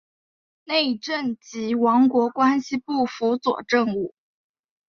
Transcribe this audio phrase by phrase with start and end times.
[0.63, 4.15] 内政及王国关系部辅佐政务。